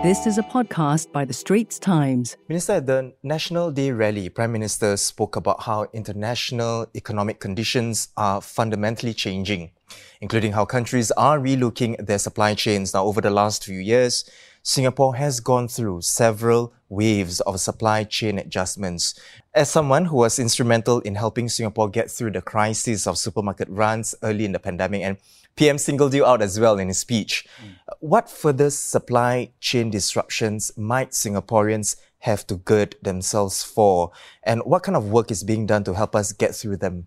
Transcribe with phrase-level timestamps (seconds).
[0.00, 2.36] This is a podcast by The Straits Times.
[2.48, 8.40] Minister, at the National Day rally, Prime Minister spoke about how international economic conditions are
[8.40, 9.72] fundamentally changing,
[10.20, 12.94] including how countries are relooking their supply chains.
[12.94, 14.24] Now, over the last few years,
[14.68, 19.18] Singapore has gone through several waves of supply chain adjustments.
[19.54, 24.14] As someone who was instrumental in helping Singapore get through the crisis of supermarket runs
[24.22, 25.16] early in the pandemic, and
[25.56, 27.46] PM singled you out as well in his speech.
[27.64, 27.96] Mm.
[28.00, 34.12] What further supply chain disruptions might Singaporeans have to gird themselves for?
[34.42, 37.06] And what kind of work is being done to help us get through them?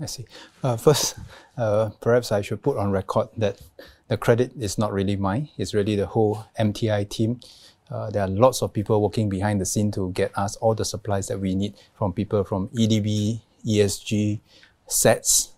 [0.00, 0.24] I see.
[0.62, 1.16] Uh, first,
[1.58, 3.60] uh, perhaps I should put on record that
[4.12, 5.48] the credit is not really mine.
[5.56, 7.40] It's really the whole MTI team.
[7.90, 10.84] Uh, there are lots of people working behind the scene to get us all the
[10.84, 14.40] supplies that we need from people from EDB, ESG,
[14.86, 15.52] SATS,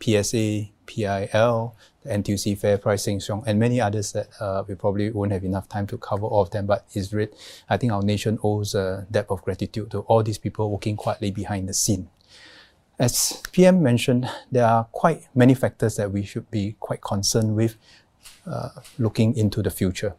[0.00, 5.44] PSA, PIL, the NTUC Fair Pricing, and many others that uh, we probably won't have
[5.44, 6.66] enough time to cover all of them.
[6.66, 7.30] But it's read,
[7.70, 11.30] I think our nation owes a debt of gratitude to all these people working quietly
[11.30, 12.10] behind the scene.
[12.98, 17.76] As PM mentioned, there are quite many factors that we should be quite concerned with
[18.44, 20.14] uh, looking into the future.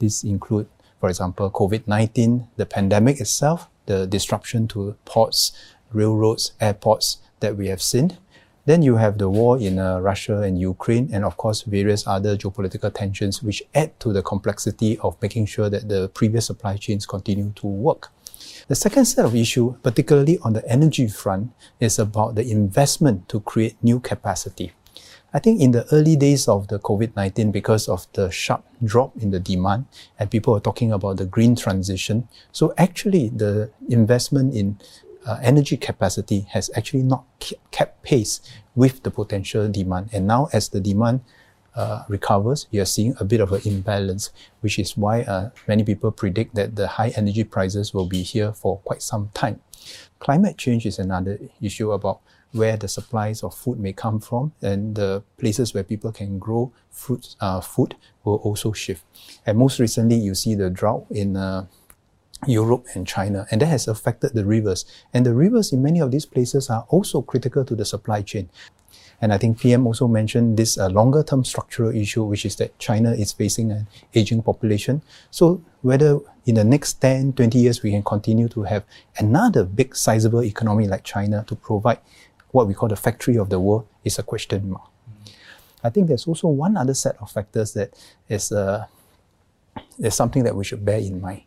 [0.00, 0.66] These include,
[0.98, 5.52] for example, COVID-19, the pandemic itself, the disruption to ports,
[5.92, 8.18] railroads, airports that we have seen.
[8.66, 12.36] Then you have the war in uh, Russia and Ukraine, and of course, various other
[12.36, 17.06] geopolitical tensions, which add to the complexity of making sure that the previous supply chains
[17.06, 18.10] continue to work.
[18.68, 23.40] The second set of issue, particularly on the energy front, is about the investment to
[23.40, 24.72] create new capacity.
[25.32, 29.30] I think in the early days of the COVID-19, because of the sharp drop in
[29.30, 29.84] the demand,
[30.18, 34.78] and people are talking about the green transition, so actually the investment in
[35.26, 37.24] uh, energy capacity has actually not
[37.70, 38.40] kept pace
[38.74, 40.08] with the potential demand.
[40.12, 41.20] And now as the demand
[41.74, 44.30] uh, recovers, you are seeing a bit of an imbalance,
[44.60, 48.52] which is why uh, many people predict that the high energy prices will be here
[48.52, 49.60] for quite some time.
[50.18, 52.20] Climate change is another issue about
[52.52, 56.72] where the supplies of food may come from, and the places where people can grow
[56.90, 57.94] fruits, uh, food
[58.24, 59.04] will also shift.
[59.46, 61.66] And most recently, you see the drought in uh,
[62.46, 64.84] Europe and China, and that has affected the rivers.
[65.12, 68.48] And the rivers in many of these places are also critical to the supply chain.
[69.20, 72.78] And I think PM also mentioned this uh, longer term structural issue, which is that
[72.78, 75.02] China is facing an aging population.
[75.30, 78.84] So whether in the next 10, 20 years we can continue to have
[79.18, 81.98] another big sizable economy like China to provide
[82.52, 84.84] what we call the factory of the world is a question mark.
[84.84, 85.32] Mm.
[85.84, 87.92] I think there's also one other set of factors that
[88.28, 88.86] is, uh,
[89.98, 91.42] is something that we should bear in mind.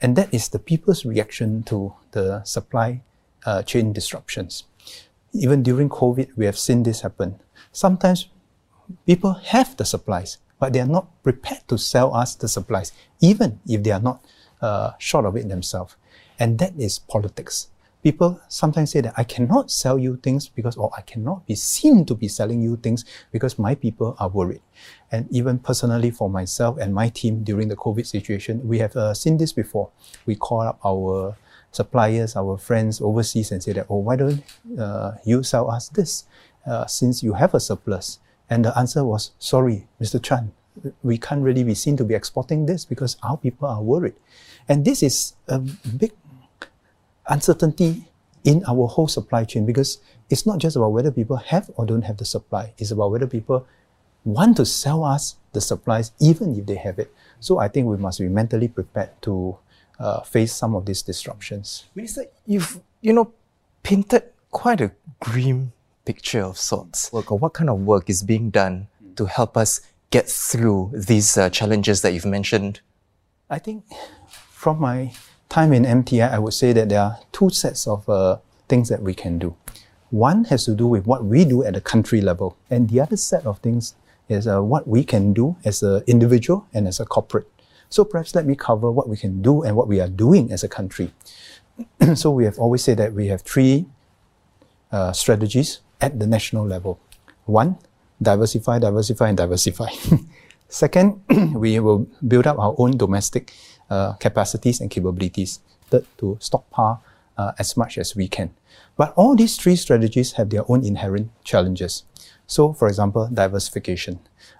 [0.00, 3.02] And that is the people's reaction to the supply
[3.44, 4.64] uh, chain disruptions
[5.32, 7.38] even during COVID, we have seen this happen.
[7.72, 8.28] Sometimes
[9.06, 13.60] people have the supplies, but they are not prepared to sell us the supplies, even
[13.66, 14.24] if they are not
[14.60, 15.96] uh, short of it themselves.
[16.38, 17.68] And that is politics.
[18.02, 22.06] People sometimes say that I cannot sell you things because, or I cannot be seen
[22.06, 24.62] to be selling you things because my people are worried.
[25.10, 29.14] And even personally for myself and my team during the COVID situation, we have uh,
[29.14, 29.90] seen this before.
[30.26, 31.36] We call up our
[31.70, 34.42] suppliers, our friends overseas and say that, oh, why don't
[34.78, 36.24] uh, you sell us this
[36.66, 38.18] uh, since you have a surplus?
[38.50, 40.22] And the answer was, sorry, Mr.
[40.22, 40.52] Chan,
[41.02, 44.14] we can't really be seen to be exporting this because our people are worried.
[44.68, 46.12] And this is a big
[47.28, 48.08] uncertainty
[48.44, 49.98] in our whole supply chain because
[50.30, 53.26] it's not just about whether people have or don't have the supply, it's about whether
[53.26, 53.66] people
[54.24, 57.12] want to sell us the supplies even if they have it.
[57.40, 59.56] So I think we must be mentally prepared to
[59.98, 61.84] uh, face some of these disruptions.
[61.94, 63.32] Minister, you've you know
[63.82, 65.72] painted quite a grim
[66.04, 67.12] picture of sorts.
[67.12, 71.36] Work or what kind of work is being done to help us get through these
[71.36, 72.80] uh, challenges that you've mentioned?
[73.50, 73.84] I think
[74.50, 75.12] from my
[75.48, 78.38] time in MTI, I would say that there are two sets of uh,
[78.68, 79.54] things that we can do.
[80.10, 83.16] One has to do with what we do at the country level, and the other
[83.16, 83.94] set of things
[84.28, 87.48] is uh, what we can do as an individual and as a corporate.
[87.88, 90.62] So perhaps let me cover what we can do and what we are doing as
[90.62, 91.12] a country.
[92.14, 93.86] so we have always said that we have three
[94.92, 97.00] uh, strategies at the national level.
[97.46, 97.78] One,
[98.20, 99.90] diversify, diversify, and diversify.
[100.68, 101.22] Second,
[101.54, 103.52] we will build up our own domestic
[103.88, 105.60] uh, capacities and capabilities.
[105.88, 107.02] Third, to stockpile
[107.38, 108.50] uh, as much as we can.
[108.96, 112.04] But all these three strategies have their own inherent challenges.
[112.48, 114.18] So, for example, diversification.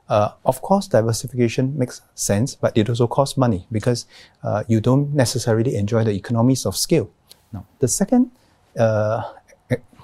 [0.08, 4.04] Uh, of course, diversification makes sense, but it also costs money because
[4.44, 7.10] uh, you don't necessarily enjoy the economies of scale.
[7.50, 8.30] Now, the second
[8.78, 9.22] uh,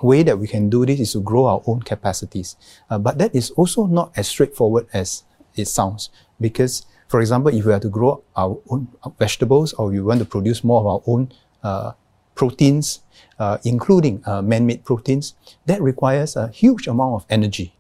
[0.00, 2.56] way that we can do this is to grow our own capacities,
[2.88, 6.08] uh, but that is also not as straightforward as it sounds.
[6.40, 8.88] Because, for example, if we are to grow our own
[9.18, 11.32] vegetables or we want to produce more of our own
[11.62, 11.92] uh,
[12.34, 13.00] proteins,
[13.38, 15.34] uh, including uh, man-made proteins,
[15.66, 17.74] that requires a huge amount of energy.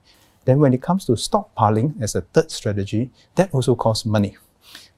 [0.44, 4.36] Then when it comes to stockpiling as a third strategy, that also costs money.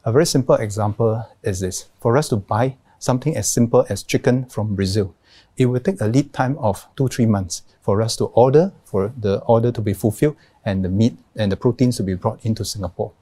[0.04, 1.86] A very simple example is this.
[2.00, 5.14] For us to buy something as simple as chicken from Brazil,
[5.56, 9.12] it will take a lead time of two, three months for us to order, for
[9.18, 12.64] the order to be fulfilled, and the meat and the proteins to be brought into
[12.64, 13.12] Singapore.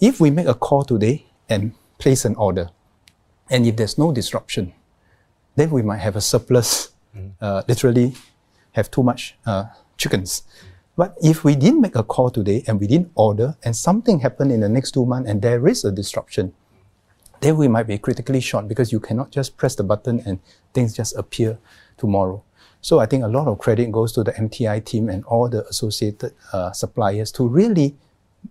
[0.00, 2.70] If we make a call today and place an order,
[3.50, 4.72] and if there's no disruption,
[5.58, 7.32] then we might have a surplus, mm.
[7.40, 8.14] uh, literally
[8.72, 9.64] have too much uh,
[9.96, 10.42] chickens.
[10.96, 14.52] But if we didn't make a call today and we didn't order, and something happened
[14.52, 16.54] in the next two months and there is a disruption,
[17.40, 20.40] then we might be critically short because you cannot just press the button and
[20.74, 21.58] things just appear
[21.96, 22.42] tomorrow.
[22.80, 25.66] So I think a lot of credit goes to the MTI team and all the
[25.66, 27.96] associated uh, suppliers to really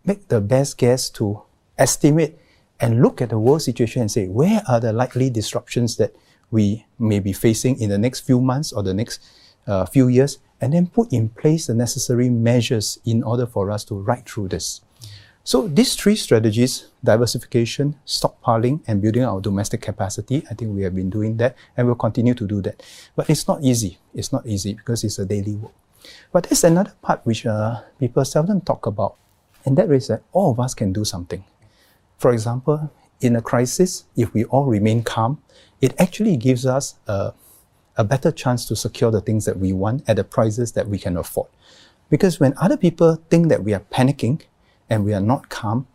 [0.06, 1.42] make the best guess to
[1.78, 2.38] estimate
[2.80, 6.14] and look at the world situation and say where are the likely disruptions that
[6.52, 9.22] we may be facing in the next few months or the next
[9.68, 13.84] uh, few years, and then put in place the necessary measures in order for us
[13.86, 14.82] to ride through this.
[15.44, 20.94] So these three strategies, diversification, stockpiling, and building our domestic capacity, I think we have
[20.94, 22.84] been doing that and we'll continue to do that.
[23.16, 23.98] But it's not easy.
[24.14, 25.72] It's not easy because it's a daily work.
[26.34, 29.16] But there's another part which uh, people seldom talk about,
[29.66, 31.44] and that is that all of us can do something.
[32.18, 32.92] For example,
[33.22, 35.42] in a crisis, if we all remain calm,
[35.82, 37.34] it actually gives us a,
[37.98, 40.98] a better chance to secure the things that we want at the prices that we
[40.98, 41.50] can afford.
[42.10, 44.42] Because when other people think that we are panicking
[44.90, 45.88] and we are not calm,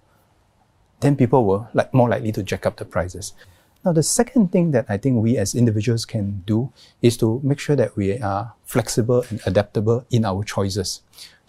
[1.01, 3.33] then people will like more likely to jack up the prices.
[3.85, 7.59] Now, the second thing that I think we as individuals can do is to make
[7.59, 11.03] sure that we are flexible and adaptable in our choices.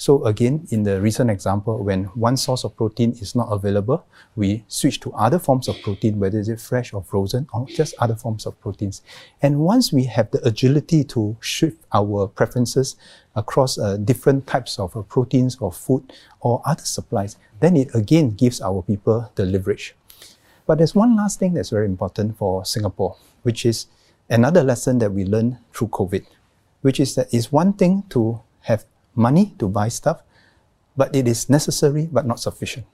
[0.04, 4.06] So again, in the recent example, when one source of protein is not available,
[4.36, 8.18] we switch to other forms of protein, whether it's fresh or frozen, or just other
[8.18, 9.02] forms of proteins.
[9.42, 12.98] And once we have the agility to shift our preferences
[13.34, 16.12] across uh, different types of uh, proteins or food
[16.42, 19.96] or other supplies, then it again gives our people the leverage.
[20.68, 23.88] But there's one last thing that's very important for Singapore, which is
[24.30, 26.26] another lesson that we learned through COVID,
[26.82, 28.84] which is that it's one thing to have
[29.16, 30.22] money to buy stuff,
[30.96, 32.86] but it is necessary but not sufficient.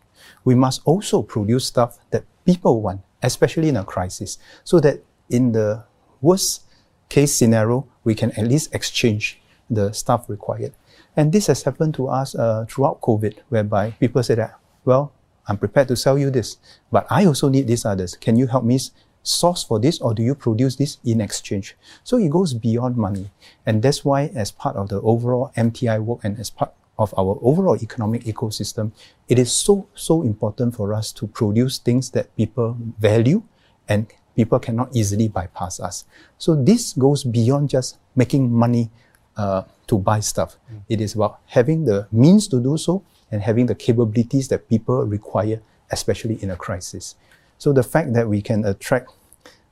[0.43, 5.51] We must also produce stuff that people want, especially in a crisis, so that in
[5.51, 5.83] the
[6.21, 6.63] worst
[7.09, 10.73] case scenario, we can at least exchange the stuff required.
[11.15, 15.11] And this has happened to us uh, throughout COVID, whereby people say that, well,
[15.47, 16.57] I'm prepared to sell you this,
[16.91, 18.15] but I also need these others.
[18.15, 18.79] Can you help me
[19.23, 21.75] source for this or do you produce this in exchange?
[22.03, 23.31] So it goes beyond money.
[23.65, 27.39] And that's why as part of the overall MTI work and as part of our
[27.41, 28.91] overall economic ecosystem,
[29.27, 33.43] it is so, so important for us to produce things that people value
[33.87, 36.05] and people cannot easily bypass us.
[36.37, 38.89] So this goes beyond just making money
[39.35, 40.57] uh, to buy stuff.
[40.71, 40.81] Mm.
[40.89, 45.03] It is about having the means to do so and having the capabilities that people
[45.03, 45.61] require,
[45.91, 47.15] especially in a crisis.
[47.59, 49.11] So the fact that we can attract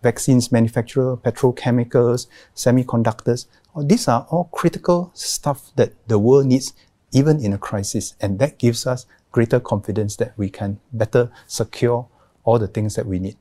[0.03, 3.47] vaccines manufacturer, petrochemicals, semiconductors,
[3.79, 6.73] these are all critical stuff that the world needs
[7.13, 8.13] even in a crisis.
[8.19, 12.07] And that gives us greater confidence that we can better secure
[12.43, 13.37] all the things that we need.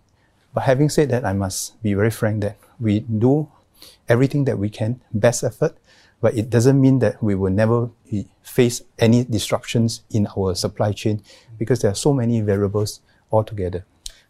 [0.55, 3.51] But having said that, I must be very frank that we do
[4.09, 5.77] everything that we can, best effort,
[6.21, 7.91] but it doesn't mean that we will never
[8.43, 11.21] face any disruptions in our supply chain
[11.59, 13.01] because there are so many variables
[13.33, 13.85] altogether.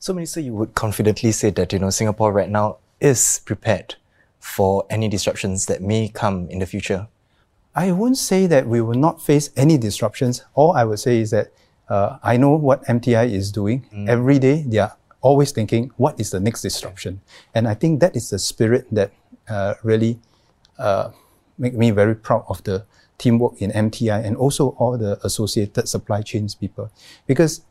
[0.06, 3.96] So, Minister, you would confidently say that you know Singapore right now is prepared
[4.38, 7.08] for any disruptions that may come in the future.
[7.74, 10.44] I won't say that we will not face any disruptions.
[10.54, 11.50] All I would say is that
[11.88, 13.84] uh, I know what MTI is doing.
[13.92, 14.08] Mm.
[14.08, 17.20] Every day, they are always thinking, what is the next disruption?
[17.52, 19.10] And I think that is the spirit that
[19.48, 20.20] uh, really
[20.78, 21.10] uh,
[21.58, 22.86] make me very proud of the
[23.18, 26.92] teamwork in MTI and also all the associated supply chains people.
[27.26, 27.62] Because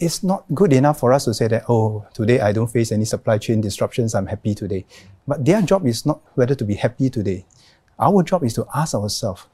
[0.00, 3.04] it's not good enough for us to say that, oh, today I don't face any
[3.04, 4.86] supply chain disruptions, I'm happy today.
[5.28, 7.44] But their job is not whether to be happy today.
[7.98, 9.46] Our job is to ask ourselves,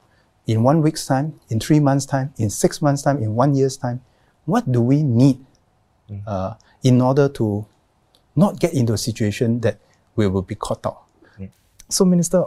[0.46, 3.76] in one week's time, in three months' time, in six months' time, in one year's
[3.76, 4.00] time,
[4.44, 5.44] what do we need
[6.08, 6.22] mm.
[6.24, 7.66] uh, in order to
[8.36, 9.80] not get into a situation that
[10.14, 11.02] we will be caught out?
[11.88, 12.44] So, Minister,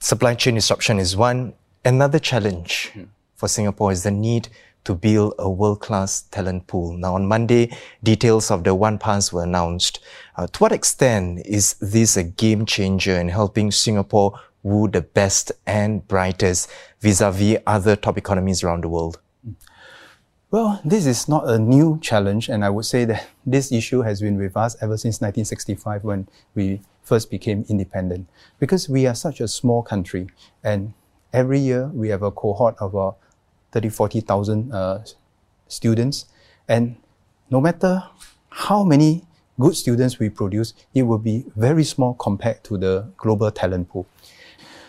[0.00, 1.54] supply chain disruption is one.
[1.84, 3.08] Another challenge mm.
[3.36, 4.48] for Singapore is the need
[4.84, 6.96] to build a world-class talent pool.
[6.96, 10.00] Now, on Monday, details of the One Pass were announced.
[10.36, 15.52] Uh, to what extent is this a game changer in helping Singapore woo the best
[15.66, 16.70] and brightest
[17.00, 19.18] vis-a-vis other top economies around the world?
[20.50, 24.20] Well, this is not a new challenge, and I would say that this issue has
[24.20, 28.28] been with us ever since 1965 when we first became independent.
[28.58, 30.28] Because we are such a small country,
[30.64, 30.92] and
[31.32, 33.18] every year we have a cohort of about
[33.72, 35.04] 30, 40,000 uh,
[35.68, 36.26] students,
[36.68, 36.96] and
[37.50, 38.02] no matter
[38.50, 39.24] how many
[39.58, 44.06] good students we produce, it will be very small compared to the global talent pool.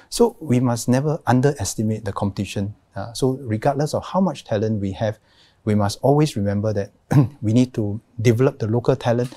[0.10, 2.76] So we must never underestimate the competition.
[2.96, 5.20] Uh, so regardless of how much talent we have,
[5.64, 6.92] we must always remember that
[7.42, 9.34] we need to develop the local talent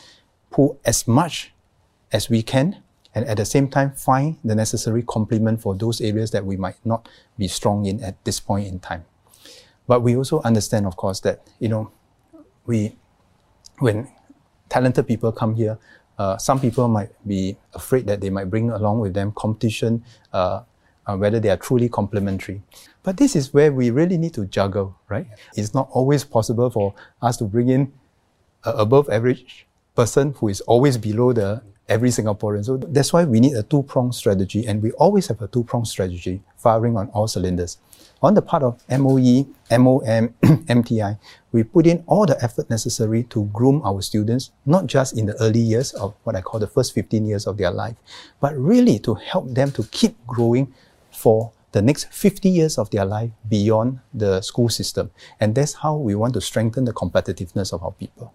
[0.51, 1.53] pool as much
[2.13, 2.83] as we can
[3.15, 6.77] and at the same time find the necessary complement for those areas that we might
[6.85, 7.09] not
[7.39, 9.05] be strong in at this point in time.
[9.87, 11.91] But we also understand, of course, that you know,
[12.67, 12.97] we
[13.79, 14.09] when
[14.69, 15.79] talented people come here,
[16.19, 20.63] uh, some people might be afraid that they might bring along with them competition, uh,
[21.07, 22.63] uh, whether they are truly complementary.
[23.03, 25.27] But this is where we really need to juggle, right?
[25.57, 27.93] It's not always possible for us to bring in
[28.65, 32.65] above average person who is always below the every Singaporean.
[32.65, 36.43] So that's why we need a two-pronged strategy, and we always have a two-pronged strategy
[36.57, 37.79] firing on all cylinders.
[38.25, 40.01] On the part of MOE, MOM,
[40.65, 41.19] MTI,
[41.53, 45.35] we put in all the effort necessary to groom our students, not just in the
[45.43, 47.97] early years of what I call the first 15 years of their life,
[48.41, 50.73] but really to help them to keep growing
[51.13, 55.11] for the next 50 years of their life beyond the school system.
[55.39, 58.33] And that's how we want to strengthen the competitiveness of our people.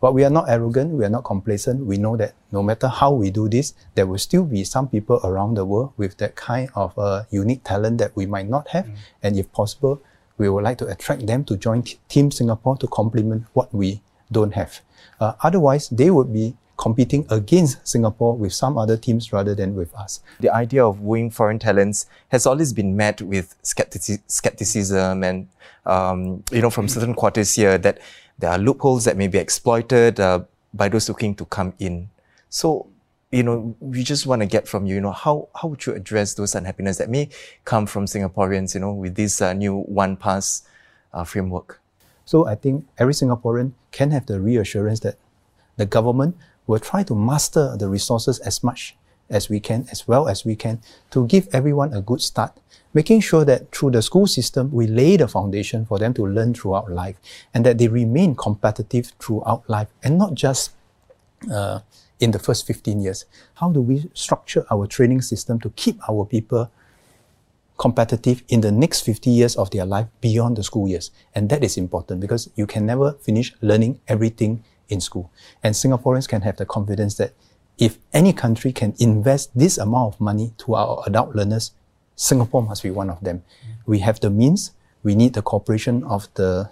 [0.00, 1.84] But we are not arrogant, we are not complacent.
[1.84, 5.20] We know that no matter how we do this, there will still be some people
[5.22, 8.86] around the world with that kind of uh, unique talent that we might not have.
[8.86, 8.96] Mm.
[9.22, 10.00] And if possible,
[10.38, 14.00] we would like to attract them to join Team Singapore to complement what we
[14.32, 14.80] don't have.
[15.20, 19.94] Uh, otherwise, they would be competing against Singapore with some other teams rather than with
[19.94, 20.20] us.
[20.40, 25.48] The idea of wooing foreign talents has always been met with skepticism and,
[25.84, 27.98] um, you know, from certain quarters here that
[28.40, 30.40] there are loopholes that may be exploited uh,
[30.72, 32.08] by those looking to come in.
[32.48, 32.88] So,
[33.30, 35.94] you know, we just want to get from you, you know, how, how would you
[35.94, 37.28] address those unhappiness that may
[37.64, 40.62] come from Singaporeans, you know, with this uh, new one pass
[41.12, 41.80] uh, framework?
[42.24, 45.16] So I think every Singaporean can have the reassurance that
[45.76, 48.96] the government will try to master the resources as much
[49.28, 50.80] as we can, as well as we can,
[51.10, 52.56] to give everyone a good start,
[52.92, 56.54] making sure that through the school system, we lay the foundation for them to learn
[56.54, 57.16] throughout life
[57.54, 60.72] and that they remain competitive throughout life and not just
[61.50, 61.80] uh,
[62.18, 63.24] in the first 15 years.
[63.54, 66.70] How do we structure our training system to keep our people
[67.78, 71.10] competitive in the next 50 years of their life beyond the school years?
[71.34, 75.30] And that is important because you can never finish learning everything in school.
[75.62, 77.32] And Singaporeans can have the confidence that
[77.78, 81.72] if any country can invest this amount of money to our adult learners,
[82.20, 83.42] Singapore must be one of them.
[83.86, 84.72] We have the means.
[85.02, 86.68] We need the cooperation of the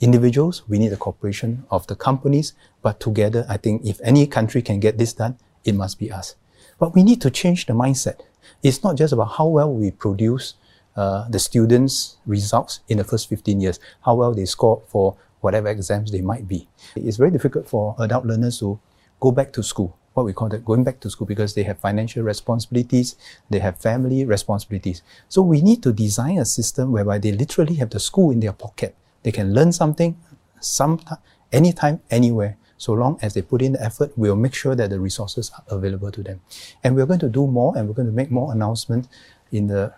[0.00, 0.68] individuals.
[0.68, 2.52] We need the cooperation of the companies.
[2.82, 6.34] But together, I think if any country can get this done, it must be us.
[6.78, 8.20] But we need to change the mindset.
[8.62, 10.56] It's not just about how well we produce
[10.94, 15.68] uh, the students' results in the first 15 years, how well they score for whatever
[15.68, 16.68] exams they might be.
[16.96, 18.78] It's very difficult for adult learners to
[19.20, 21.78] go back to school what we call that going back to school because they have
[21.78, 23.16] financial responsibilities,
[23.50, 25.02] they have family responsibilities.
[25.28, 28.52] So we need to design a system whereby they literally have the school in their
[28.52, 28.94] pocket.
[29.22, 30.16] They can learn something
[30.60, 31.18] sometime,
[31.52, 32.56] anytime, anywhere.
[32.76, 35.76] So long as they put in the effort, we'll make sure that the resources are
[35.76, 36.40] available to them.
[36.82, 39.08] And we're going to do more and we're going to make more announcements
[39.52, 39.94] in the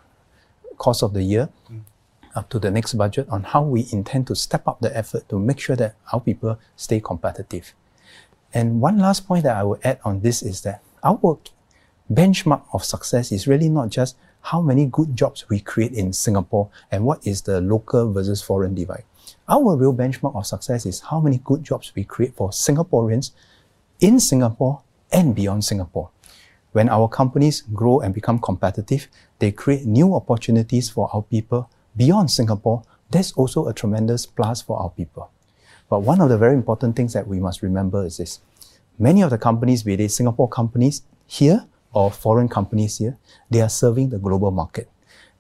[0.77, 1.49] course of the year.
[1.71, 1.81] Mm.
[2.35, 5.39] Up to the next budget on how we intend to step up the effort to
[5.39, 7.73] make sure that our people stay competitive.
[8.55, 11.39] And one last point that I will add on this is that our
[12.11, 16.71] benchmark of success is really not just how many good jobs we create in Singapore
[16.93, 19.05] and what is the local versus foreign divide.
[19.49, 23.33] Our real benchmark of success is how many good jobs we create for Singaporeans
[24.01, 26.11] in Singapore and beyond Singapore.
[26.73, 29.09] When our companies grow and become competitive,
[29.39, 32.83] they create new opportunities for our people beyond Singapore.
[33.11, 35.31] That's also a tremendous plus for our people.
[35.89, 38.41] But one of the very important things that we must remember is this.
[38.99, 43.17] Many of the companies, be they Singapore companies here or foreign companies here,
[43.51, 44.89] they are serving the global market.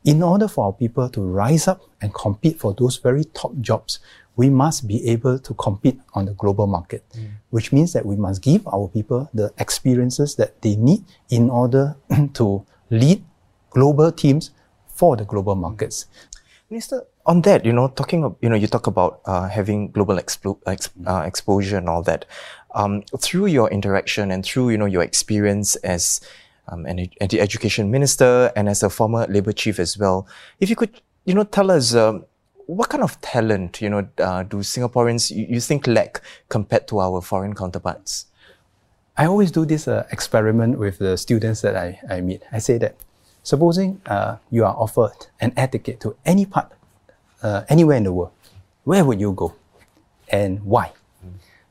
[0.04, 4.00] In order for our people to rise up and compete for those very top jobs,
[4.36, 7.30] we must be able to compete on the global market, mm.
[7.50, 11.96] which means that we must give our people the experiences that they need in order
[12.34, 13.24] to lead
[13.70, 14.50] global teams
[14.88, 16.06] for the global markets.
[16.68, 20.16] Minister, on that, you know, talking, of, you know, you talk about uh, having global
[20.16, 22.26] explo- ex- uh, exposure and all that.
[22.74, 26.20] Um, through your interaction and through, you know, your experience as
[26.68, 30.26] um, an, ed- education minister and as a former labor chief as well,
[30.60, 32.24] if you could, you know, tell us um,
[32.66, 37.00] what kind of talent, you know, uh, do Singaporeans you, you, think lack compared to
[37.00, 38.26] our foreign counterparts?
[39.16, 42.42] I always do this uh, experiment with the students that I, I meet.
[42.50, 42.96] I say that
[43.42, 46.72] supposing uh, you are offered an air ticket to any part,
[47.44, 48.32] uh, anywhere in the world,
[48.82, 49.54] where would you go,
[50.28, 50.92] and why?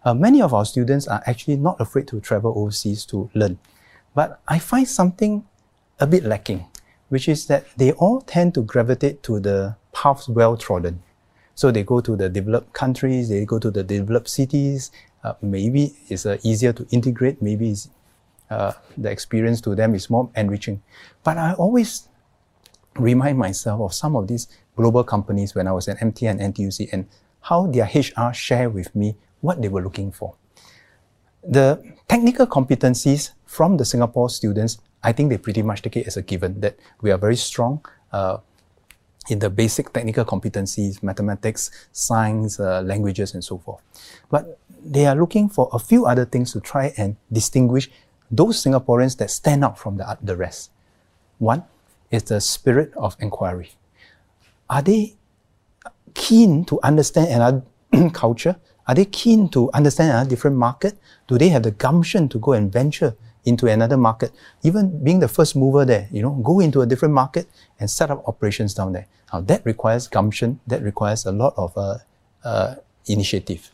[0.06, 0.20] Mm.
[0.20, 3.58] many of our students are actually not afraid to travel overseas to learn,
[4.14, 5.44] but I find something
[6.00, 6.66] a bit lacking,
[7.10, 11.02] which is that they all tend to gravitate to the paths well trodden.
[11.56, 14.92] So they go to the developed countries, they go to the developed cities.
[15.24, 17.42] Uh, maybe it's uh, easier to integrate.
[17.42, 17.76] Maybe
[18.50, 20.82] uh, the experience to them is more enriching.
[21.24, 22.10] But I always
[22.96, 26.90] remind myself of some of these global companies when I was at MTI and NTUC
[26.92, 27.08] and
[27.42, 30.36] how their HR share with me what they were looking for.
[31.44, 36.18] The technical competencies from the Singapore students, I think they pretty much take it as
[36.18, 37.86] a given that we are very strong.
[38.12, 38.38] Uh,
[39.30, 43.82] in the basic technical competencies, mathematics, science, uh, languages, and so forth.
[44.30, 47.90] But they are looking for a few other things to try and distinguish
[48.30, 50.72] those Singaporeans that stand out from the, the rest.
[51.38, 51.64] One
[52.14, 53.72] is the spirit of inquiry.
[54.70, 55.16] Are they
[56.14, 57.64] keen to understand another
[58.14, 58.56] culture?
[58.88, 60.98] Are they keen to understand a different market?
[61.28, 63.16] Do they have the gumption to go and venture
[63.46, 64.32] into another market,
[64.64, 67.48] even being the first mover there, you know, go into a different market
[67.80, 69.08] and set up operations down there.
[69.34, 71.98] Now that requires gumption, that requires a lot of uh,
[72.44, 72.76] uh,
[73.08, 73.72] initiative.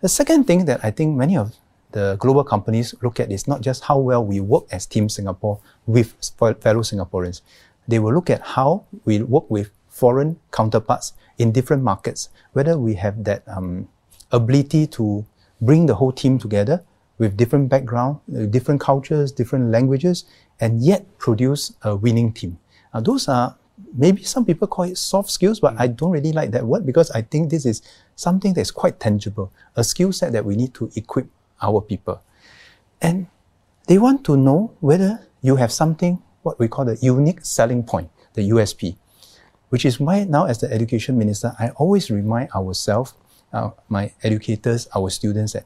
[0.00, 1.54] The second thing that I think many of
[1.94, 5.60] the global companies look at is not just how well we work as Team Singapore
[5.86, 6.12] with
[6.60, 7.40] fellow Singaporeans.
[7.86, 12.94] They will look at how we work with foreign counterparts in different markets, whether we
[12.94, 13.88] have that um,
[14.32, 15.24] ability to
[15.60, 16.82] bring the whole team together
[17.18, 20.24] with different background, uh, different cultures, different languages,
[20.58, 22.58] and yet produce a winning team.
[22.92, 23.54] Now, those are
[23.96, 27.12] maybe some people call it soft skills, but I don't really like that word because
[27.12, 27.82] I think this is
[28.16, 31.28] something that's quite tangible, a skill set that we need to equip
[31.64, 32.20] our people.
[33.00, 33.26] And
[33.86, 38.10] they want to know whether you have something, what we call the unique selling point,
[38.34, 38.96] the USP,
[39.70, 43.14] which is why now as the education minister, I always remind ourselves,
[43.52, 45.64] uh, my educators, our students that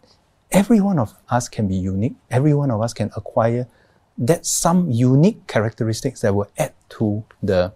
[0.50, 2.14] every one of us can be unique.
[2.30, 3.66] Every one of us can acquire
[4.18, 7.72] that some unique characteristics that will add to the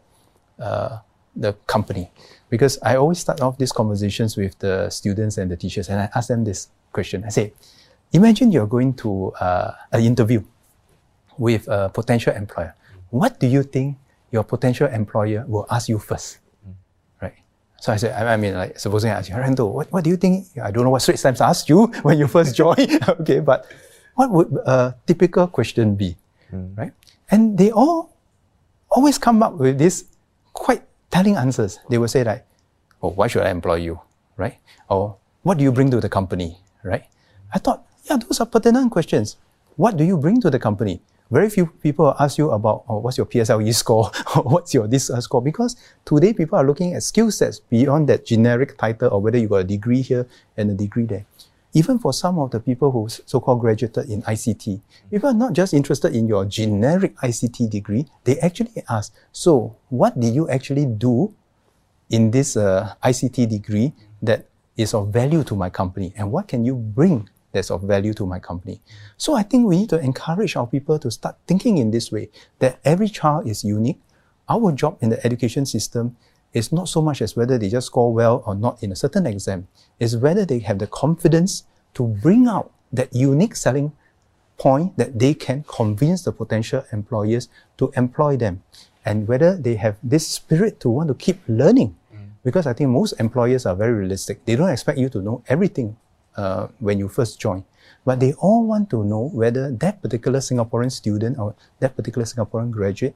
[0.58, 0.98] uh,
[1.34, 2.10] the company.
[2.50, 6.10] Because I always start off these conversations with the students and the teachers, and I
[6.14, 7.24] ask them this question.
[7.24, 7.54] I say,
[8.12, 10.42] imagine you're going to uh, an interview
[11.38, 12.74] with a potential employer.
[13.10, 13.96] What do you think
[14.30, 16.38] your potential employer will ask you first?
[17.20, 17.34] Right?
[17.80, 20.16] So I said, I mean, like, supposing I ask you, Rando, what, what do you
[20.16, 20.46] think?
[20.62, 23.00] I don't know what Straits Times asked you when you first joined.
[23.20, 23.66] okay, but
[24.14, 26.16] what would a typical question be?
[26.52, 26.76] Mm.
[26.76, 26.92] Right?
[27.30, 28.12] And they all
[28.90, 30.04] always come up with these
[30.52, 31.78] quite telling answers.
[31.88, 32.46] They will say like,
[33.02, 34.00] oh, why should I employ you?
[34.36, 34.58] Right?
[34.88, 36.58] Or what do you bring to the company?
[36.82, 37.04] Right?
[37.52, 39.36] I thought, yeah, those are pertinent questions.
[39.76, 41.00] What do you bring to the company?
[41.30, 45.08] Very few people ask you about oh, what's your PSLE score or what's your this
[45.08, 49.20] uh, score because today people are looking at skill sets beyond that generic title or
[49.20, 51.24] whether you got a degree here and a degree there.
[51.72, 55.72] Even for some of the people who so-called graduated in ICT, people are not just
[55.72, 58.04] interested in your generic ICT degree.
[58.24, 61.32] They actually ask, so what did you actually do
[62.10, 64.44] in this uh, ICT degree that
[64.76, 68.26] is of value to my company and what can you bring that's of value to
[68.26, 68.80] my company.
[69.16, 72.30] So I think we need to encourage our people to start thinking in this way
[72.58, 74.00] that every child is unique.
[74.48, 76.16] Our job in the education system
[76.52, 79.26] is not so much as whether they just score well or not in a certain
[79.26, 83.92] exam, is whether they have the confidence to bring out that unique selling
[84.58, 88.62] point that they can convince the potential employers to employ them
[89.04, 91.96] and whether they have this spirit to want to keep learning.
[92.14, 92.30] Mm.
[92.44, 94.44] Because I think most employers are very realistic.
[94.44, 95.96] They don't expect you to know everything
[96.36, 97.64] uh, when you first join.
[98.04, 102.70] But they all want to know whether that particular Singaporean student or that particular Singaporean
[102.70, 103.14] graduate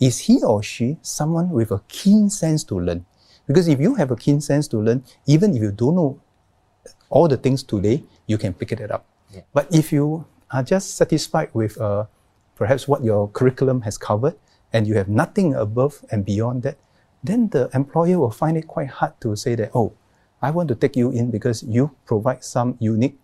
[0.00, 3.04] is he or she someone with a keen sense to learn.
[3.46, 6.20] Because if you have a keen sense to learn, even if you don't know
[7.10, 9.06] all the things today, you can pick it up.
[9.32, 9.40] Yeah.
[9.52, 12.06] But if you are just satisfied with uh,
[12.54, 14.36] perhaps what your curriculum has covered
[14.72, 16.76] and you have nothing above and beyond that,
[17.24, 19.92] then the employer will find it quite hard to say that, oh,
[20.40, 23.18] I want to take you in because you provide some unique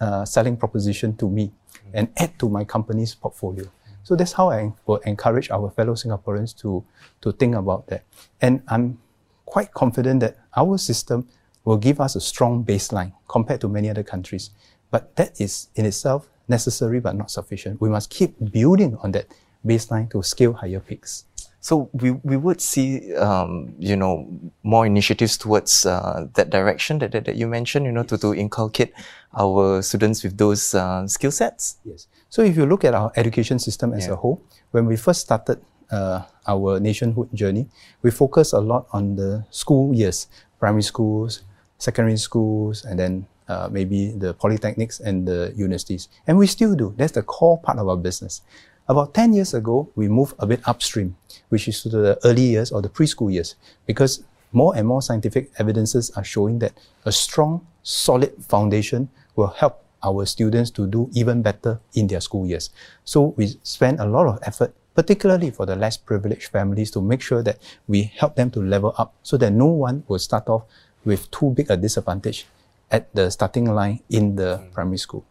[0.00, 1.78] uh, selling proposition to me mm.
[1.94, 3.66] and add to my company's portfolio.
[4.04, 6.84] So that's how I will encourage our fellow Singaporeans to,
[7.20, 8.04] to think about that.
[8.40, 8.98] And I'm
[9.46, 11.28] quite confident that our system
[11.64, 14.50] will give us a strong baseline compared to many other countries.
[14.90, 17.80] But that is in itself necessary but not sufficient.
[17.80, 19.26] We must keep building on that
[19.64, 21.24] baseline to scale higher peaks.
[21.62, 24.26] So we, we would see, um, you know,
[24.64, 28.34] more initiatives towards uh, that direction that, that, that, you mentioned, you know, to, to
[28.34, 28.92] inculcate
[29.38, 31.76] our students with those uh, skill sets.
[31.84, 32.08] Yes.
[32.28, 34.14] So if you look at our education system as yeah.
[34.14, 37.68] a whole, when we first started uh, our nationhood journey,
[38.02, 40.26] we focused a lot on the school years,
[40.58, 41.44] primary schools,
[41.78, 46.08] secondary schools, and then uh, maybe the polytechnics and the universities.
[46.26, 46.92] And we still do.
[46.96, 48.42] That's the core part of our business.
[48.88, 51.16] About 10 years ago, we moved a bit upstream,
[51.50, 53.54] which is to the early years or the preschool years,
[53.86, 56.72] because more and more scientific evidences are showing that
[57.04, 62.46] a strong, solid foundation will help our students to do even better in their school
[62.46, 62.70] years.
[63.04, 67.22] So we spend a lot of effort, particularly for the less privileged families, to make
[67.22, 70.64] sure that we help them to level up so that no one will start off
[71.04, 72.46] with too big a disadvantage
[72.90, 74.72] at the starting line in the mm.
[74.72, 75.24] primary school.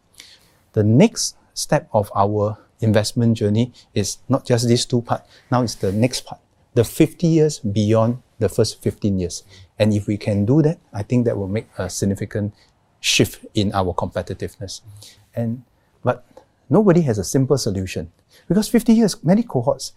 [0.73, 5.29] The next step of our investment journey is not just these two parts.
[5.51, 6.41] Now it's the next part,
[6.73, 9.43] the 50 years beyond the first 15 years.
[9.79, 12.53] And if we can do that, I think that will make a significant
[12.99, 14.81] shift in our competitiveness.
[15.35, 15.63] And
[16.03, 16.25] but
[16.69, 18.11] nobody has a simple solution
[18.47, 19.93] because 50 years, many cohorts,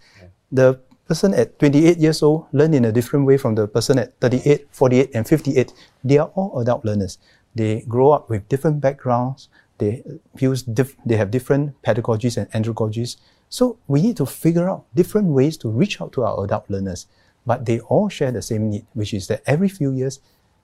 [0.51, 4.19] the person at 28 years old learn in a different way from the person at
[4.21, 5.73] 38, 48, and 58.
[6.03, 7.17] They are all adult learners.
[7.53, 10.03] They grow up with different backgrounds, they
[10.39, 13.17] use they have different pedagogies and andragogies.
[13.49, 17.07] So we need to figure out different ways to reach out to our adult learners.
[17.45, 20.19] But they all share the same need, which is that every few years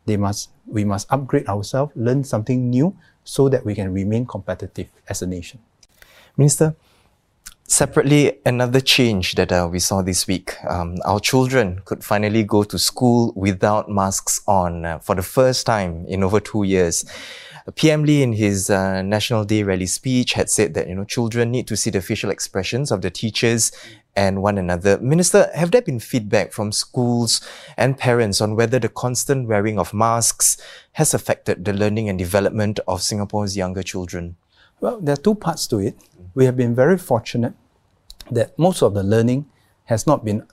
[0.05, 4.87] they must we must upgrade ourselves, learn something new so that we can remain competitive
[5.07, 5.59] as a nation.
[6.37, 6.75] Minister,
[7.67, 10.55] separately, another change that uh, we saw this week.
[10.67, 15.65] Um, our children could finally go to school without masks on uh, for the first
[15.65, 17.05] time in over two years.
[17.75, 21.51] PM Lee, in his uh, National Day rally speech, had said that you know children
[21.51, 23.71] need to see the facial expressions of the teachers
[24.15, 24.97] and one another.
[24.99, 27.41] Minister, have there been feedback from schools
[27.77, 30.57] and parents on whether the constant wearing of masks
[30.93, 34.35] has affected the learning and development of Singapore's younger children?
[34.79, 35.95] Well, there are two parts to it.
[36.33, 37.53] We have been very fortunate
[38.31, 39.45] that most of the learning
[39.85, 40.47] has not been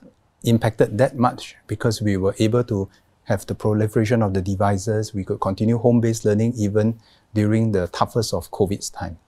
[0.44, 2.88] impacted that much because we were able to
[3.28, 5.12] have the proliferation of the devices.
[5.12, 6.98] We could continue home-based learning even
[7.34, 9.18] during the toughest of COVID's time.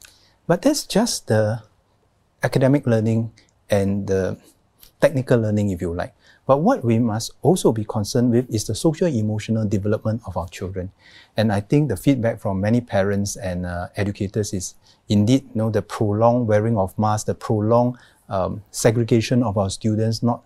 [0.47, 1.63] But that's just the
[2.43, 3.33] academic learning
[3.69, 4.39] and the
[5.01, 6.15] technical learning, if you like.
[6.47, 10.49] But what we must also be concerned with is the social emotional development of our
[10.49, 10.91] children.
[11.37, 14.75] And I think the feedback from many parents and uh, educators is
[15.09, 20.23] indeed you know, the prolonged wearing of masks, the prolonged um, segregation of our students,
[20.23, 20.43] not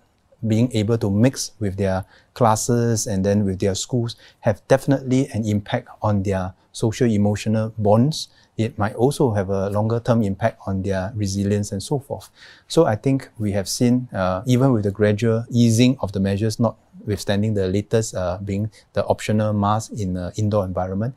[0.46, 2.04] being able to mix with their
[2.34, 8.28] classes and then with their schools have definitely an impact on their social emotional bonds.
[8.56, 12.28] It might also have a longer term impact on their resilience and so forth.
[12.68, 16.60] So I think we have seen, uh, even with the gradual easing of the measures,
[16.60, 21.14] notwithstanding the latest uh, being the optional mask in the indoor environment,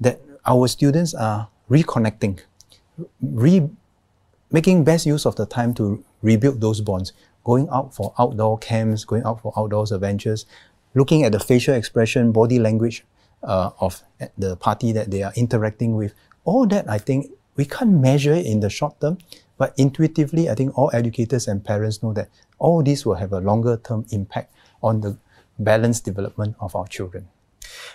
[0.00, 2.40] that our students are reconnecting,
[3.20, 3.68] re-
[4.50, 7.12] making best use of the time to rebuild those bonds
[7.44, 10.46] going out for outdoor camps, going out for outdoors adventures,
[10.94, 13.04] looking at the facial expression, body language
[13.42, 14.02] uh, of
[14.38, 16.14] the party that they are interacting with.
[16.44, 19.18] All that, I think, we can't measure in the short term,
[19.58, 22.28] but intuitively, I think all educators and parents know that
[22.58, 25.18] all this will have a longer term impact on the
[25.58, 27.28] balanced development of our children.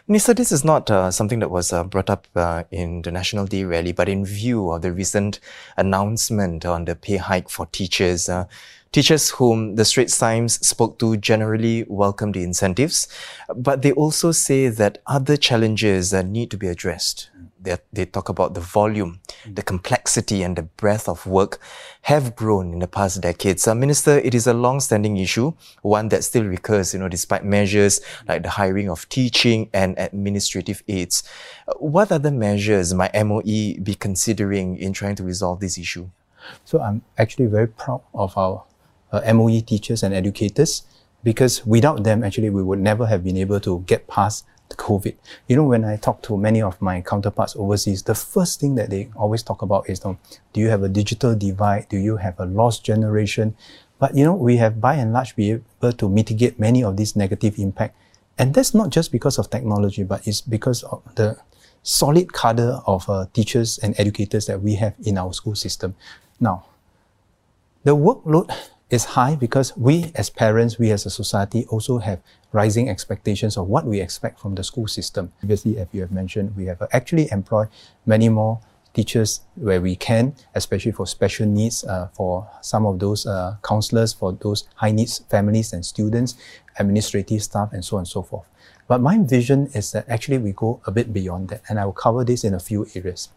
[0.08, 3.46] Minister, this is not uh, something that was uh, brought up uh, in the National
[3.46, 5.40] Day rally, but in view of the recent
[5.76, 8.46] announcement on the pay hike for teachers, uh,
[8.92, 13.08] Teachers whom the Straits Times spoke to generally welcome the incentives,
[13.56, 17.30] but they also say that other challenges uh, need to be addressed.
[17.60, 21.60] They, they talk about the volume, the complexity, and the breadth of work
[22.04, 23.68] have grown in the past decades.
[23.68, 28.44] Minister, it is a long-standing issue, one that still recurs, you know, despite measures like
[28.44, 31.24] the hiring of teaching and administrative aides.
[31.78, 36.10] What other measures might MOE be considering in trying to resolve this issue?
[36.64, 38.64] So I'm actually very proud of our
[39.12, 40.84] uh, MOE teachers and educators
[41.24, 45.16] because without them, actually, we would never have been able to get past the COVID.
[45.48, 48.90] You know, when I talk to many of my counterparts overseas, the first thing that
[48.90, 50.20] they always talk about is, um,
[50.54, 51.90] do you have a digital divide?
[51.90, 53.56] Do you have a lost generation?
[54.00, 57.16] But, you know, we have by and large been able to mitigate many of these
[57.16, 57.96] negative impact.
[58.38, 61.38] And that's not just because of technology, but it's because of the
[61.82, 65.96] solid cadre of uh, teachers and educators that we have in our school system.
[66.40, 66.66] Now,
[67.84, 68.52] the workload
[68.90, 72.20] is high because we as parents, we as a society also have
[72.54, 75.32] rising expectations of what we expect from the school system.
[75.44, 77.68] Obviously, as you have mentioned, we have actually employed
[78.06, 78.60] many more
[78.94, 84.14] teachers where we can, especially for special needs, uh, for some of those uh, counselors,
[84.14, 86.36] for those high needs families and students,
[86.80, 88.48] administrative staff, and so on and so forth.
[88.88, 91.94] But my vision is that actually we go a bit beyond that, and I will
[91.94, 93.30] cover this in a few areas.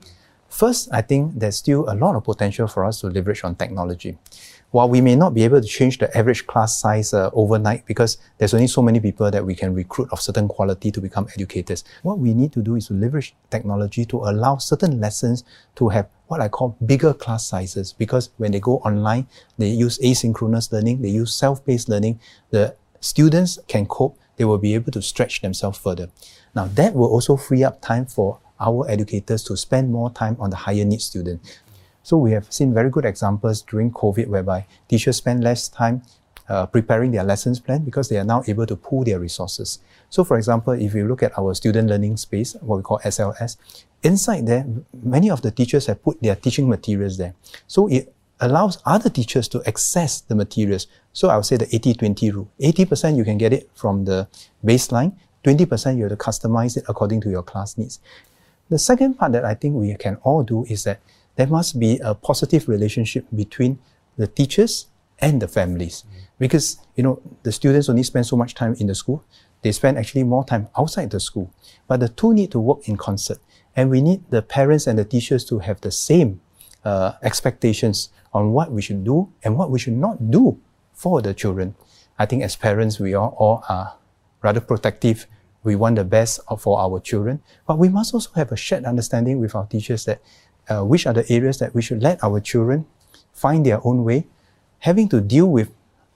[0.50, 4.18] First, I think there's still a lot of potential for us to leverage on technology.
[4.72, 8.18] While we may not be able to change the average class size uh, overnight because
[8.36, 11.84] there's only so many people that we can recruit of certain quality to become educators,
[12.02, 15.44] what we need to do is to leverage technology to allow certain lessons
[15.76, 19.98] to have what I call bigger class sizes because when they go online, they use
[19.98, 25.02] asynchronous learning, they use self-paced learning, the students can cope, they will be able to
[25.02, 26.10] stretch themselves further.
[26.54, 30.50] Now that will also free up time for our educators to spend more time on
[30.50, 31.40] the higher needs student.
[32.02, 36.02] So we have seen very good examples during COVID whereby teachers spend less time
[36.48, 39.78] uh, preparing their lessons plan because they are now able to pool their resources.
[40.08, 43.56] So for example, if you look at our student learning space, what we call SLS,
[44.02, 47.34] inside there, many of the teachers have put their teaching materials there.
[47.66, 50.86] So it allows other teachers to access the materials.
[51.12, 52.50] So I would say the 80-20 rule.
[52.60, 54.26] 80% you can get it from the
[54.64, 58.00] baseline, 20% you have to customize it according to your class needs.
[58.70, 61.00] The second part that I think we can all do is that
[61.36, 63.78] there must be a positive relationship between
[64.16, 64.86] the teachers
[65.18, 66.04] and the families.
[66.06, 66.20] Mm.
[66.38, 69.24] Because, you know, the students only spend so much time in the school.
[69.62, 71.52] They spend actually more time outside the school.
[71.86, 73.38] But the two need to work in concert.
[73.76, 76.40] And we need the parents and the teachers to have the same
[76.84, 80.58] uh, expectations on what we should do and what we should not do
[80.92, 81.74] for the children.
[82.18, 83.96] I think as parents, we all, all are
[84.42, 85.26] rather protective.
[85.62, 89.40] We want the best for our children, but we must also have a shared understanding
[89.40, 90.20] with our teachers that
[90.68, 92.86] uh, which are the areas that we should let our children
[93.32, 94.26] find their own way.
[94.80, 95.70] Having to deal with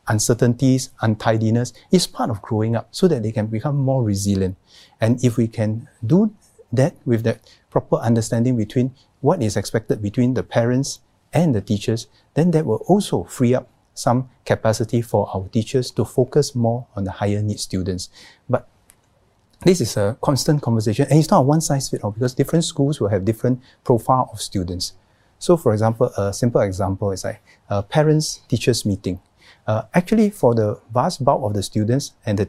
[0.08, 4.56] uncertainties, untidiness is part of growing up so that they can become more resilient.
[5.00, 6.32] And if we can do
[6.72, 11.00] that with that proper understanding between what is expected between the parents
[11.32, 16.04] and the teachers, then that will also free up some capacity for our teachers to
[16.04, 18.10] focus more on the higher need students.
[18.48, 18.68] But
[19.64, 22.64] this is a constant conversation and it's not a one size fits all because different
[22.64, 24.92] schools will have different profile of students.
[25.38, 29.20] So for example, a simple example is like a parents teachers meeting.
[29.66, 32.48] Uh, actually, for the vast bulk of the students and the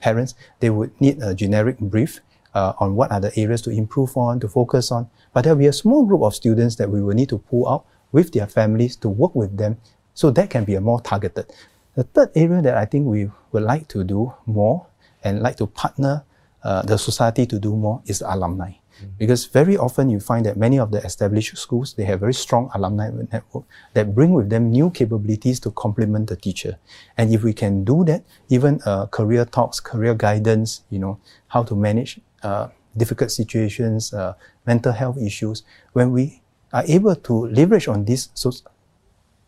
[0.00, 2.20] parents, they would need a generic brief
[2.54, 5.08] uh, on what are the areas to improve on, to focus on.
[5.32, 7.68] But there will be a small group of students that we will need to pull
[7.68, 9.76] out with their families to work with them.
[10.14, 11.52] So that can be a more targeted.
[11.94, 14.86] The third area that I think we would like to do more
[15.22, 16.24] and like to partner
[16.64, 18.72] uh, the society to do more is alumni.
[19.16, 22.70] Because very often you find that many of the established schools, they have very strong
[22.74, 26.78] alumni network that bring with them new capabilities to complement the teacher.
[27.16, 31.62] And if we can do that, even uh, career talks, career guidance, you know, how
[31.62, 34.34] to manage uh, difficult situations, uh,
[34.66, 36.42] mental health issues, when we
[36.72, 38.30] are able to leverage on these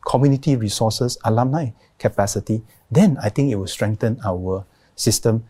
[0.07, 4.65] community resources, alumni capacity, then I think it will strengthen our
[4.97, 5.45] system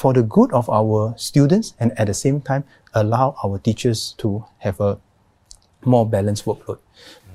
[0.00, 4.42] for the good of our students and at the same time allow our teachers to
[4.56, 4.98] have a
[5.84, 6.78] more balanced workload.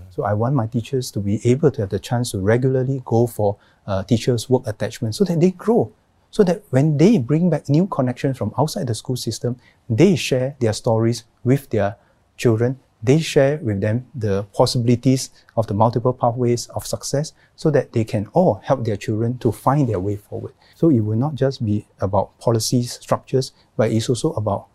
[0.10, 3.28] So I want my teachers to be able to have the chance to regularly go
[3.28, 5.92] for uh, teachers' work attachment so that they grow.
[6.32, 10.56] So that when they bring back new connections from outside the school system, they share
[10.60, 11.98] their stories with their
[12.36, 17.94] children they share with them the possibilities of the multiple pathways of success so that
[17.94, 20.54] they can all help their children to find their way forward.
[20.76, 24.68] So it will not just be about policies, structures, but it's also about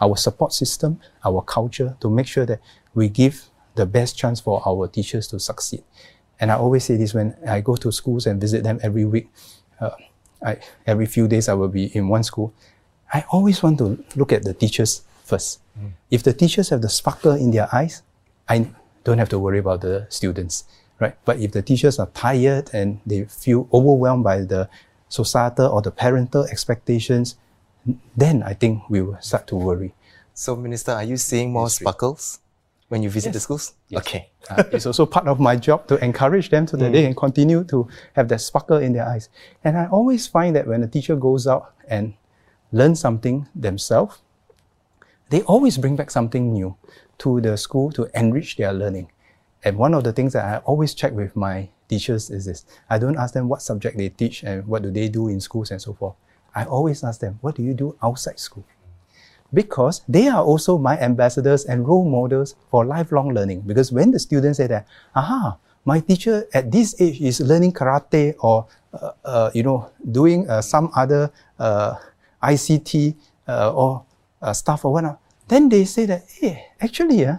[0.00, 2.60] our support system, our culture to make sure that
[2.94, 5.84] we give the best chance for our teachers to succeed.
[6.40, 9.28] And I always say this when I go to schools and visit them every week.
[9.80, 9.90] Uh,
[10.44, 12.54] I, every few days I will be in one school.
[13.12, 15.60] I always want to look at the teachers first.
[15.78, 15.92] Mm.
[16.10, 18.02] If the teachers have the sparkle in their eyes,
[18.48, 18.70] I
[19.04, 20.64] don't have to worry about the students,
[21.00, 21.16] right?
[21.24, 24.68] But if the teachers are tired and they feel overwhelmed by the
[25.08, 27.36] societal or the parental expectations,
[28.16, 29.94] then I think we will start to worry.
[30.34, 32.40] So, Minister, are you seeing more sparkles
[32.88, 33.34] when you visit yes.
[33.34, 33.74] the schools?
[33.88, 34.02] Yes.
[34.02, 34.30] Okay.
[34.50, 36.92] uh, it's also part of my job to encourage them so that mm.
[36.92, 39.28] they can continue to have that sparkle in their eyes.
[39.64, 42.14] And I always find that when a teacher goes out and
[42.72, 44.20] learns something themselves,
[45.30, 46.76] they always bring back something new
[47.18, 49.10] to the school to enrich their learning.
[49.64, 52.64] And one of the things that I always check with my teachers is this.
[52.88, 55.70] I don't ask them what subject they teach and what do they do in schools
[55.70, 56.14] and so forth.
[56.54, 58.64] I always ask them, what do you do outside school?
[59.52, 63.62] Because they are also my ambassadors and role models for lifelong learning.
[63.62, 68.34] Because when the students say that, aha, my teacher at this age is learning karate
[68.40, 71.94] or, uh, uh, you know, doing uh, some other uh,
[72.42, 73.14] ICT
[73.48, 74.05] uh, or
[74.42, 77.38] uh, stuff or whatnot, then they say that, hey, actually, uh,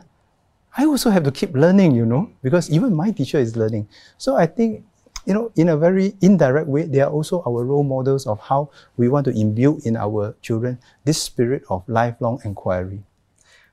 [0.77, 3.87] I also have to keep learning, you know, because even my teacher is learning.
[4.17, 4.85] So I think,
[5.25, 8.69] you know, in a very indirect way, they are also our role models of how
[8.95, 13.03] we want to imbue in our children this spirit of lifelong inquiry.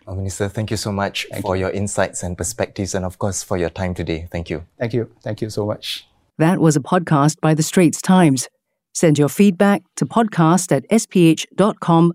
[0.06, 1.60] Well, Minister, thank you so much thank for you.
[1.60, 4.28] your insights and perspectives, and of course for your time today.
[4.30, 4.64] Thank you.
[4.78, 5.10] Thank you.
[5.22, 6.06] Thank you so much.
[6.38, 8.48] That was a podcast by The Straits Times.
[8.92, 12.14] Send your feedback to podcast at sph.com.sg.